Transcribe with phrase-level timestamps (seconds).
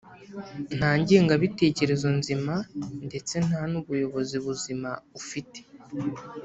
[0.77, 2.53] nta ngengabitekerezo nzima
[3.07, 4.89] ndetse nta n’ubuyobozi buzima
[5.19, 5.59] ufite